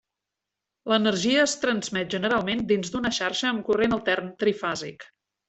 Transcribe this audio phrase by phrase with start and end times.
[0.91, 5.09] L'energia es transmet generalment dins d'una xarxa amb corrent altern trifàsic.